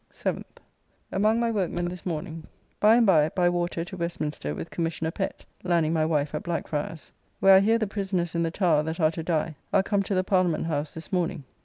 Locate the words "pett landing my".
5.11-6.05